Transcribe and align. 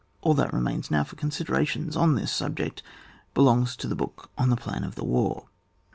All 0.21 0.33
that 0.33 0.51
remains 0.51 0.89
now 0.89 1.03
for 1.03 1.15
con 1.15 1.29
sideration 1.29 1.95
on 1.95 2.15
this 2.15 2.31
subject 2.31 2.81
belongs 3.35 3.75
to 3.75 3.87
the 3.87 3.95
book 3.95 4.31
on 4.35 4.49
the 4.49 4.55
plan 4.55 4.83
of 4.83 4.95
the 4.95 5.05
war. 5.05 5.45